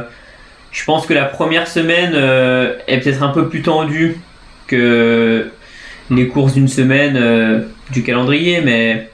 je 0.70 0.84
pense 0.84 1.06
que 1.06 1.14
la 1.14 1.24
première 1.24 1.66
semaine 1.66 2.12
euh, 2.14 2.76
est 2.86 2.98
peut-être 2.98 3.22
un 3.22 3.30
peu 3.30 3.48
plus 3.48 3.62
tendue 3.62 4.20
que 4.66 5.50
les 6.10 6.28
courses 6.28 6.54
d'une 6.54 6.68
semaine 6.68 7.16
euh, 7.16 7.62
du 7.90 8.02
calendrier, 8.02 8.60
mais 8.60 9.10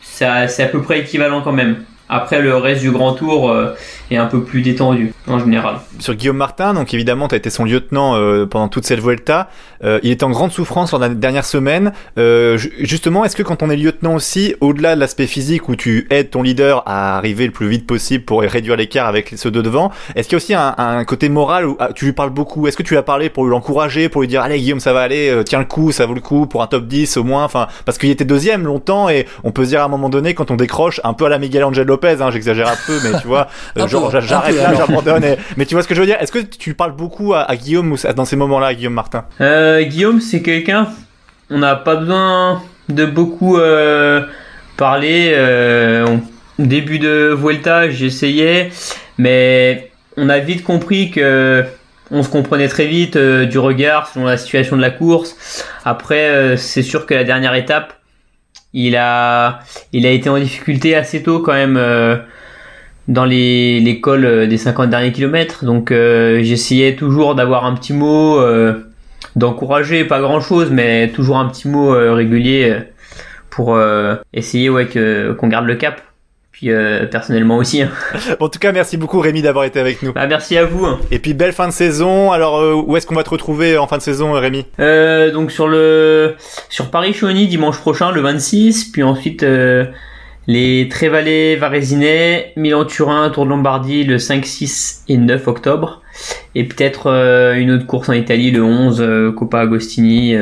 c'est 0.00 0.24
à 0.26 0.68
peu 0.70 0.80
près 0.80 1.00
équivalent 1.00 1.42
quand 1.42 1.52
même. 1.52 1.84
Après, 2.08 2.40
le 2.40 2.56
reste 2.56 2.82
du 2.82 2.92
grand 2.92 3.14
tour 3.14 3.52
euh, 4.10 4.14
est 4.14 4.18
un 4.18 4.26
peu 4.26 4.42
plus 4.42 4.62
détendu 4.62 5.12
en 5.26 5.38
général. 5.38 5.76
Sur 5.98 6.14
Guillaume 6.14 6.36
Martin, 6.36 6.74
donc 6.74 6.92
évidemment, 6.94 7.28
tu 7.28 7.34
as 7.34 7.38
été 7.38 7.50
son 7.50 7.64
lieutenant 7.64 8.16
euh, 8.16 8.46
pendant 8.46 8.68
toute 8.68 8.84
cette 8.84 9.00
Vuelta. 9.00 9.48
Euh, 9.82 9.98
il 10.02 10.10
était 10.10 10.24
en 10.24 10.30
grande 10.30 10.52
souffrance 10.52 10.92
lors 10.92 11.00
de 11.00 11.06
la 11.06 11.14
dernière 11.14 11.44
semaine. 11.44 11.92
justement, 12.78 13.24
est-ce 13.24 13.36
que 13.36 13.42
quand 13.42 13.62
on 13.62 13.70
est 13.70 13.76
lieutenant 13.76 14.14
aussi, 14.14 14.54
au-delà 14.60 14.94
de 14.94 15.00
l'aspect 15.00 15.26
physique 15.26 15.68
où 15.68 15.76
tu 15.76 16.06
aides 16.10 16.30
ton 16.30 16.42
leader 16.42 16.82
à 16.86 17.16
arriver 17.16 17.46
le 17.46 17.52
plus 17.52 17.68
vite 17.68 17.86
possible 17.86 18.24
pour 18.24 18.42
réduire 18.42 18.76
l'écart 18.76 19.06
avec 19.06 19.34
ceux 19.36 19.50
de 19.50 19.62
devant, 19.62 19.90
est-ce 20.14 20.28
qu'il 20.28 20.34
y 20.34 20.36
a 20.36 20.42
aussi 20.42 20.54
un, 20.54 20.74
un, 20.76 21.04
côté 21.04 21.28
moral 21.28 21.66
où 21.66 21.76
ah, 21.80 21.90
tu 21.94 22.04
lui 22.04 22.12
parles 22.12 22.30
beaucoup? 22.30 22.66
Est-ce 22.66 22.76
que 22.76 22.82
tu 22.82 22.94
lui 22.94 22.98
as 22.98 23.02
parlé 23.02 23.28
pour 23.28 23.44
l'encourager, 23.44 24.08
pour 24.08 24.22
lui 24.22 24.28
dire 24.28 24.42
allez 24.42 24.58
Guillaume, 24.58 24.80
ça 24.80 24.92
va 24.92 25.00
aller, 25.00 25.42
tiens 25.44 25.58
le 25.58 25.64
coup, 25.64 25.92
ça 25.92 26.06
vaut 26.06 26.14
le 26.14 26.20
coup 26.20 26.46
pour 26.46 26.62
un 26.62 26.66
top 26.66 26.86
10 26.86 27.16
au 27.16 27.24
moins? 27.24 27.44
Enfin, 27.44 27.68
parce 27.84 27.98
qu'il 27.98 28.10
était 28.10 28.24
deuxième 28.24 28.64
longtemps 28.64 29.08
et 29.08 29.26
on 29.42 29.50
peut 29.50 29.64
se 29.64 29.70
dire 29.70 29.82
à 29.82 29.84
un 29.84 29.88
moment 29.88 30.08
donné 30.08 30.34
quand 30.34 30.50
on 30.50 30.56
décroche 30.56 31.00
un 31.04 31.14
peu 31.14 31.26
à 31.26 31.28
la 31.28 31.38
Miguel 31.38 31.64
Angel 31.64 31.86
Lopez, 31.86 32.16
hein, 32.20 32.30
j'exagère 32.30 32.68
un 32.68 32.76
peu, 32.86 32.98
mais 33.02 33.20
tu 33.20 33.26
vois, 33.26 33.48
euh, 33.78 33.86
j'arrête 34.20 34.56
là, 34.56 34.74
j'abandonne. 34.74 35.36
Mais 35.56 35.66
tu 35.66 35.74
vois 35.74 35.82
ce 35.82 35.88
que 35.88 35.94
je 35.94 36.00
veux 36.00 36.06
dire? 36.06 36.16
Est-ce 36.20 36.32
que 36.32 36.38
tu 36.38 36.74
parles 36.74 36.94
beaucoup 36.94 37.34
à, 37.34 37.54
Guillaume 37.56 37.96
dans 38.16 38.24
ces 38.24 38.36
moments-là, 38.36 38.68
à 38.68 38.74
Guillaume 38.74 38.94
Martin? 38.94 39.24
Euh, 39.40 39.82
Guillaume, 39.82 40.20
c'est 40.20 40.42
quelqu'un, 40.42 40.88
on 41.50 41.58
n'a 41.58 41.76
pas 41.76 41.96
besoin 41.96 42.62
de 42.88 43.06
beaucoup 43.06 43.58
euh, 43.58 44.22
parler. 44.76 45.34
au 46.58 46.62
début 46.62 46.98
de 46.98 47.34
Vuelta, 47.36 47.90
j'essayais, 47.90 48.70
mais 49.18 49.90
on 50.16 50.28
a 50.28 50.38
vite 50.38 50.62
compris 50.62 51.10
que 51.10 51.64
on 52.10 52.22
se 52.22 52.28
comprenait 52.28 52.68
très 52.68 52.86
vite 52.86 53.16
du 53.16 53.58
regard 53.58 54.08
selon 54.08 54.26
la 54.26 54.36
situation 54.36 54.76
de 54.76 54.82
la 54.82 54.90
course. 54.90 55.64
Après, 55.84 56.56
c'est 56.56 56.82
sûr 56.82 57.06
que 57.06 57.14
la 57.14 57.24
dernière 57.24 57.54
étape, 57.54 57.94
il 58.74 58.96
a, 58.96 59.60
il 59.92 60.04
a 60.04 60.10
été 60.10 60.28
en 60.28 60.38
difficulté 60.38 60.94
assez 60.96 61.22
tôt 61.22 61.38
quand 61.38 61.52
même 61.52 61.76
euh, 61.76 62.16
dans 63.08 63.24
les, 63.24 63.80
l'école 63.80 64.24
euh, 64.24 64.46
des 64.46 64.58
50 64.58 64.90
derniers 64.90 65.12
kilomètres. 65.12 65.64
Donc 65.64 65.90
euh, 65.90 66.42
j'essayais 66.42 66.96
toujours 66.96 67.34
d'avoir 67.34 67.64
un 67.64 67.74
petit 67.74 67.92
mot, 67.92 68.40
d'encourager, 69.36 70.04
pas 70.04 70.20
grand 70.20 70.40
chose, 70.40 70.70
mais 70.70 71.08
toujours 71.08 71.38
un 71.38 71.48
petit 71.48 71.68
mot 71.68 71.90
régulier 72.14 72.76
pour 73.50 73.78
essayer 74.32 74.70
ouais, 74.70 74.86
qu'on 74.86 75.48
garde 75.48 75.66
le 75.66 75.76
cap. 75.76 76.00
Puis 76.54 76.70
euh, 76.70 77.06
personnellement 77.06 77.56
aussi. 77.56 77.82
Hein. 77.82 77.90
en 78.40 78.48
tout 78.48 78.60
cas, 78.60 78.70
merci 78.70 78.96
beaucoup 78.96 79.18
Rémi 79.18 79.42
d'avoir 79.42 79.64
été 79.64 79.80
avec 79.80 80.04
nous. 80.04 80.12
Bah, 80.12 80.28
merci 80.28 80.56
à 80.56 80.64
vous. 80.64 80.86
Hein. 80.86 81.00
Et 81.10 81.18
puis 81.18 81.34
belle 81.34 81.52
fin 81.52 81.66
de 81.66 81.72
saison. 81.72 82.30
Alors 82.30 82.60
euh, 82.60 82.74
où 82.74 82.96
est-ce 82.96 83.08
qu'on 83.08 83.16
va 83.16 83.24
te 83.24 83.30
retrouver 83.30 83.76
en 83.76 83.88
fin 83.88 83.96
de 83.96 84.02
saison, 84.02 84.30
Rémi? 84.34 84.64
Euh, 84.78 85.32
Donc 85.32 85.50
sur 85.50 85.66
le 85.66 86.36
sur 86.68 86.92
Paris 86.92 87.12
Chauny 87.12 87.48
dimanche 87.48 87.78
prochain, 87.78 88.12
le 88.12 88.20
26. 88.20 88.92
Puis 88.92 89.02
ensuite 89.02 89.42
euh, 89.42 89.86
les 90.46 90.88
Trévalais 90.88 91.56
Varésinais, 91.56 92.52
Milan-Turin, 92.56 93.30
Tour 93.30 93.44
de 93.44 93.50
Lombardie 93.50 94.04
le 94.04 94.18
5, 94.18 94.44
6 94.44 95.04
et 95.08 95.16
9 95.16 95.48
octobre. 95.48 96.02
Et 96.54 96.64
peut-être 96.64 97.08
une 97.56 97.72
autre 97.72 97.86
course 97.86 98.08
en 98.08 98.12
Italie 98.12 98.50
le 98.50 98.62
11, 98.62 99.34
Coppa 99.36 99.60
Agostini. 99.60 100.36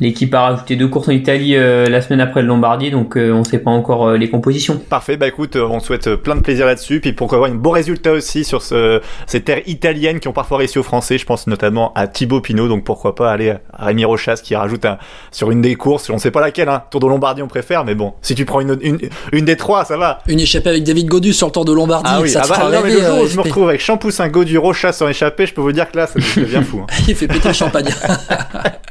L'équipe 0.00 0.34
a 0.34 0.42
rajouté 0.42 0.76
deux 0.76 0.88
courses 0.88 1.08
en 1.08 1.12
Italie 1.12 1.54
la 1.54 2.00
semaine 2.02 2.20
après 2.20 2.42
le 2.42 2.48
Lombardie, 2.48 2.90
donc 2.90 3.14
on 3.16 3.38
ne 3.38 3.44
sait 3.44 3.58
pas 3.58 3.70
encore 3.70 4.12
les 4.12 4.30
compositions. 4.30 4.78
Parfait, 4.78 5.16
bah 5.16 5.28
écoute, 5.28 5.56
on 5.56 5.80
souhaite 5.80 6.14
plein 6.16 6.36
de 6.36 6.40
plaisir 6.40 6.66
là-dessus, 6.66 7.00
puis 7.00 7.12
pourquoi 7.12 7.36
avoir 7.36 7.50
un 7.50 7.54
bon 7.54 7.70
résultat 7.70 8.12
aussi 8.12 8.44
sur 8.44 8.62
ce, 8.62 9.00
ces 9.26 9.42
terres 9.42 9.62
italiennes 9.66 10.20
qui 10.20 10.28
ont 10.28 10.32
parfois 10.32 10.58
réussi 10.58 10.78
aux 10.78 10.82
Français. 10.82 11.18
Je 11.18 11.26
pense 11.26 11.46
notamment 11.46 11.92
à 11.94 12.06
Thibaut 12.06 12.40
Pinot, 12.40 12.68
donc 12.68 12.84
pourquoi 12.84 13.14
pas 13.14 13.30
aller 13.30 13.50
à 13.72 13.86
Rémi 13.86 14.04
Rochas 14.04 14.40
qui 14.42 14.54
rajoute 14.54 14.84
un, 14.84 14.98
sur 15.30 15.50
une 15.50 15.60
des 15.60 15.74
courses, 15.74 16.10
on 16.10 16.18
sait 16.18 16.30
pas 16.30 16.40
laquelle, 16.40 16.68
hein, 16.68 16.82
Tour 16.90 17.00
de 17.00 17.06
Lombardie 17.06 17.42
on 17.42 17.48
préfère, 17.48 17.84
mais 17.84 17.94
bon, 17.94 18.14
si 18.22 18.34
tu 18.34 18.44
prends 18.44 18.60
une, 18.60 18.78
une, 18.80 18.98
une 19.32 19.44
des 19.44 19.56
trois, 19.56 19.84
ça 19.84 19.96
va. 19.96 20.20
Une 20.26 20.40
échappée 20.40 20.70
avec 20.70 20.84
David 20.84 21.06
Godu 21.06 21.32
sur 21.32 21.46
le 21.48 21.52
Tour 21.52 21.64
de 21.64 21.72
Lombardie, 21.72 22.10
ah 22.12 22.20
oui. 22.20 22.30
ça 22.30 22.42
ah 22.44 22.48
bah, 22.48 22.70
non, 22.72 22.80
mais 22.82 22.94
le 22.94 23.00
jour 23.00 23.20
où 23.20 23.26
je 23.26 23.36
me 23.36 23.42
retrouve 23.42 23.68
avec 23.68 23.80
Champoussin, 23.80 24.28
Godu, 24.28 24.58
Rochas 24.58 24.98
en 25.00 25.08
échappée, 25.08 25.46
je 25.46 25.54
peux 25.54 25.60
vous 25.60 25.72
dire 25.72 25.90
que 25.90 25.96
là, 25.96 26.06
ça 26.06 26.18
devient 26.18 26.62
fou. 26.62 26.82
Hein. 26.82 26.92
Il 27.08 27.14
fait 27.14 27.28
péter 27.28 27.48
le 27.48 27.54
champagne. 27.54 27.88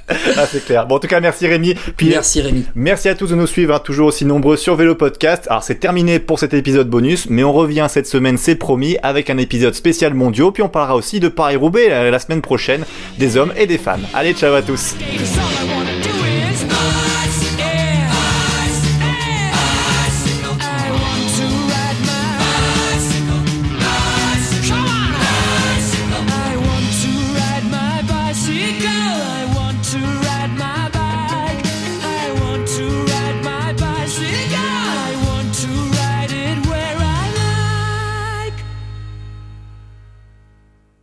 ah, 0.09 0.45
c'est 0.51 0.65
clair. 0.65 0.85
Bon, 0.85 0.98
en 0.99 1.01
tout 1.01 1.07
cas, 1.07 1.21
merci 1.21 1.47
Rémi. 1.47 1.75
Puis, 1.95 2.09
merci 2.09 2.41
Rémi. 2.41 2.65
Merci 2.75 3.07
à 3.07 3.15
tous 3.15 3.27
de 3.27 3.35
nous 3.35 3.47
suivre, 3.47 3.73
hein, 3.73 3.79
toujours 3.79 4.07
aussi 4.07 4.25
nombreux 4.25 4.57
sur 4.57 4.75
Vélo 4.75 4.95
Podcast. 4.95 5.47
Alors, 5.49 5.63
c'est 5.63 5.79
terminé 5.79 6.19
pour 6.19 6.39
cet 6.39 6.53
épisode 6.53 6.89
bonus, 6.89 7.29
mais 7.29 7.45
on 7.45 7.53
revient 7.53 7.87
cette 7.89 8.05
semaine, 8.05 8.37
c'est 8.37 8.55
promis, 8.55 8.97
avec 9.01 9.29
un 9.29 9.37
épisode 9.37 9.75
spécial 9.75 10.13
mondiaux. 10.13 10.51
Puis 10.51 10.61
on 10.61 10.67
parlera 10.67 10.97
aussi 10.97 11.21
de 11.21 11.29
Paris-Roubaix 11.29 11.87
la, 11.87 12.11
la 12.11 12.19
semaine 12.19 12.41
prochaine, 12.41 12.83
des 13.17 13.37
hommes 13.37 13.53
et 13.55 13.65
des 13.65 13.77
femmes. 13.77 14.01
Allez, 14.13 14.33
ciao 14.33 14.53
à 14.53 14.61
tous. 14.61 14.95